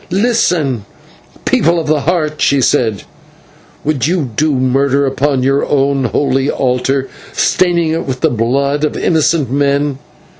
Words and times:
"Listen, 0.09 0.85
people 1.45 1.79
of 1.79 1.85
the 1.85 1.99
Heart," 1.99 2.41
she 2.41 2.59
said, 2.59 3.03
"would 3.83 4.07
you 4.07 4.31
do 4.35 4.51
murder 4.55 5.05
upon 5.05 5.43
your 5.43 5.63
own 5.63 6.05
holy 6.05 6.49
altar, 6.49 7.07
staining 7.33 7.91
it 7.91 8.07
with 8.07 8.21
the 8.21 8.31
blood 8.31 8.83
of 8.83 8.97
innocent 8.97 9.51
men? 9.51 9.99